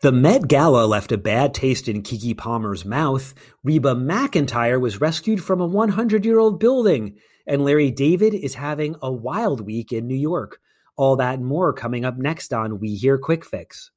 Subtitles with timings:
[0.00, 3.32] The Met Gala left a bad taste in Keke Palmer's mouth.
[3.62, 7.16] Reba McEntire was rescued from a 100 year old building.
[7.46, 10.58] And Larry David is having a wild week in New York.
[10.96, 13.92] All that and more coming up next on We Hear Quick Fix.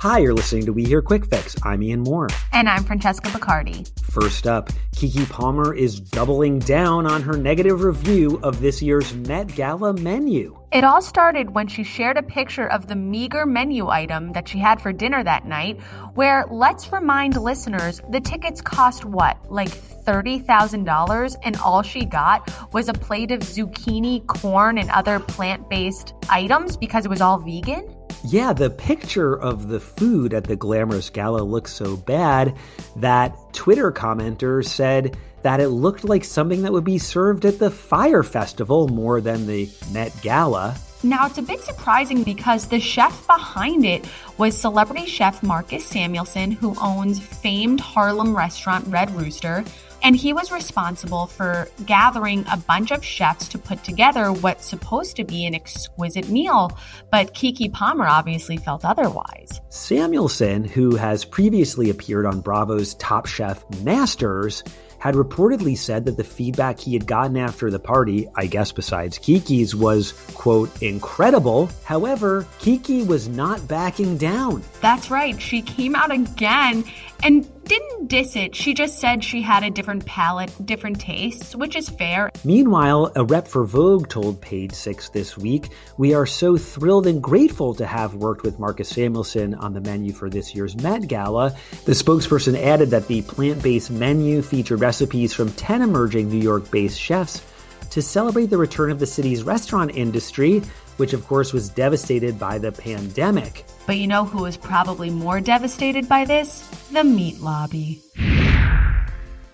[0.00, 1.56] Hi, you're listening to We Hear Quick Fix.
[1.64, 2.28] I'm Ian Moore.
[2.52, 3.90] And I'm Francesca Bacardi.
[4.04, 9.52] First up, Keke Palmer is doubling down on her negative review of this year's Met
[9.56, 10.56] Gala menu.
[10.70, 14.60] It all started when she shared a picture of the meager menu item that she
[14.60, 15.80] had for dinner that night,
[16.14, 19.50] where, let's remind listeners, the tickets cost what?
[19.50, 25.68] Like $30,000, and all she got was a plate of zucchini, corn, and other plant
[25.68, 27.97] based items because it was all vegan?
[28.30, 32.54] Yeah, the picture of the food at the glamorous gala looked so bad
[32.96, 37.70] that Twitter commenters said that it looked like something that would be served at the
[37.70, 40.76] Fyre Festival more than the Met Gala.
[41.02, 44.06] Now, it's a bit surprising because the chef behind it
[44.36, 49.64] was celebrity chef Marcus Samuelsson, who owns famed Harlem restaurant Red Rooster.
[50.02, 55.16] And he was responsible for gathering a bunch of chefs to put together what's supposed
[55.16, 56.76] to be an exquisite meal.
[57.10, 59.60] But Keke Palmer obviously felt otherwise.
[59.70, 64.62] Samuelsson, who has previously appeared on Bravo's Top Chef Masters,
[64.98, 69.18] had reportedly said that the feedback he had gotten after the party, I guess besides
[69.18, 71.70] Keke's, was, quote, incredible.
[71.84, 74.62] However, Keke was not backing down.
[74.80, 75.40] That's right.
[75.40, 76.84] She came out again
[77.22, 78.56] and didn't diss it.
[78.56, 82.30] She just said she had a different palate, different tastes, which is fair.
[82.44, 87.22] Meanwhile, a rep for Vogue told Page Six this week, We are so thrilled and
[87.22, 91.56] grateful to have worked with Marcus Samuelsson on the menu for this year's Met Gala.
[91.86, 96.70] The spokesperson added that the plant based menu featured recipes from 10 emerging New York
[96.70, 97.42] based chefs
[97.90, 100.60] to celebrate the return of the city's restaurant industry,
[100.98, 103.64] which of course was devastated by the pandemic.
[103.86, 106.60] But you know who was probably more devastated by this?
[106.92, 108.02] The meat lobby.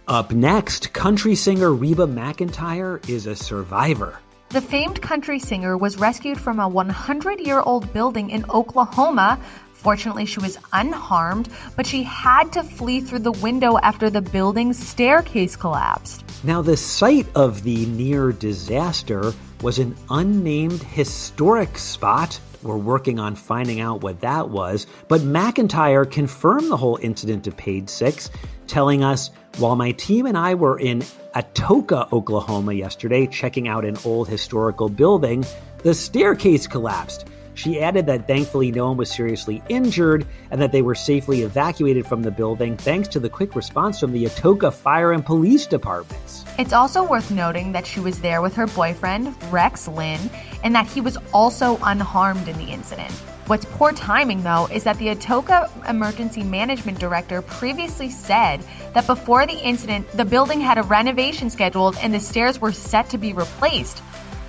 [0.06, 4.18] Up next, country singer Reba McEntire is a survivor.
[4.50, 9.40] The famed country singer was rescued from a 100 year old building in Oklahoma.
[9.72, 14.78] Fortunately, she was unharmed, but she had to flee through the window after the building's
[14.78, 16.22] staircase collapsed.
[16.44, 19.32] Now, the site of the near disaster
[19.62, 22.38] was an unnamed historic spot.
[22.64, 27.52] We're working on finding out what that was, but McEntire confirmed the whole incident to
[27.52, 28.30] Page Six,
[28.66, 31.00] telling us while my team and I were in
[31.34, 35.44] Atoka, Oklahoma yesterday, checking out an old historical building,
[35.82, 37.26] the staircase collapsed.
[37.54, 42.06] She added that thankfully no one was seriously injured and that they were safely evacuated
[42.06, 46.44] from the building thanks to the quick response from the Atoka Fire and Police Departments.
[46.58, 50.30] It's also worth noting that she was there with her boyfriend, Rex Linn,
[50.62, 53.12] and that he was also unharmed in the incident.
[53.46, 59.46] What's poor timing, though, is that the Atoka Emergency Management Director previously said that before
[59.46, 63.34] the incident, the building had a renovation scheduled and the stairs were set to be
[63.34, 64.02] replaced.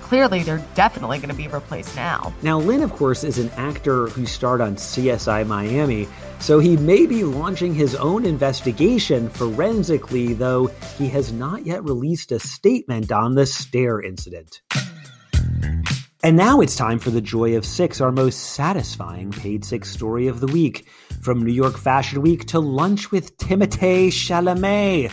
[0.08, 2.32] Clearly, they're definitely going to be replaced now.
[2.42, 6.06] Now, Linn, of course, is an actor who starred on CSI Miami,
[6.38, 12.30] so he may be launching his own investigation forensically, though he has not yet released
[12.30, 14.60] a statement on the stair incident.
[16.22, 20.28] And now it's time for the Joy of Six, our most satisfying Page Six story
[20.28, 20.86] of the week.
[21.20, 25.12] From New York Fashion Week to lunch with Timothée Chalamet.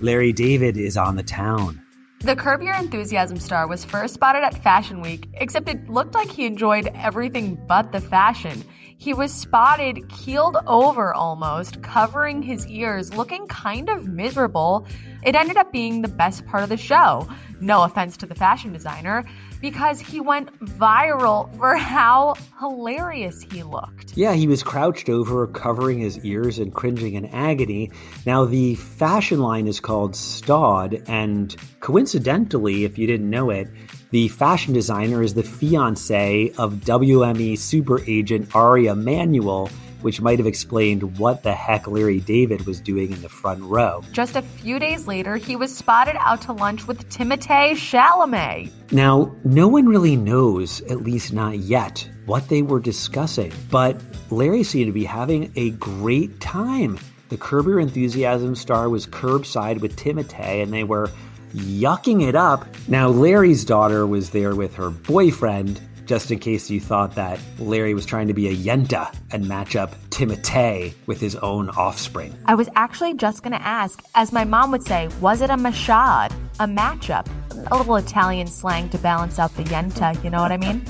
[0.00, 1.82] Larry David is on the town.
[2.24, 6.30] The Curb Your Enthusiasm star was first spotted at Fashion Week, except it looked like
[6.30, 8.64] he enjoyed everything but the fashion.
[8.96, 14.86] He was spotted keeled over almost, covering his ears, looking kind of miserable.
[15.22, 17.28] It ended up being the best part of the show.
[17.60, 19.24] No offense to the fashion designer,
[19.60, 24.16] because he went viral for how hilarious he looked.
[24.16, 27.90] Yeah, he was crouched over, covering his ears and cringing in agony.
[28.26, 33.68] Now, the fashion line is called Staud, and coincidentally, if you didn't know it,
[34.10, 39.70] the fashion designer is the fiance of WME super agent Ari Emanuel
[40.04, 44.02] which might have explained what the heck Larry David was doing in the front row.
[44.12, 48.70] Just a few days later, he was spotted out to lunch with Timothée Chalamet.
[48.92, 53.50] Now, no one really knows, at least not yet, what they were discussing.
[53.70, 53.98] But
[54.30, 56.98] Larry seemed to be having a great time.
[57.30, 61.10] The Curb Your Enthusiasm star was curbside with Timothée, and they were
[61.54, 62.66] yucking it up.
[62.88, 67.94] Now, Larry's daughter was there with her boyfriend, just in case you thought that Larry
[67.94, 72.34] was trying to be a Yenta and match up Timothée with his own offspring.
[72.46, 75.54] I was actually just going to ask, as my mom would say, was it a
[75.54, 77.26] mashad, a matchup?
[77.70, 80.84] A little Italian slang to balance out the Yenta, you know what I mean?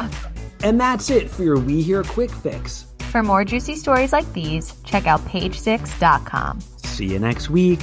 [0.62, 2.86] and that's it for your We Hear Quick Fix.
[3.10, 6.60] For more juicy stories like these, check out page6.com.
[6.82, 7.80] See you next week.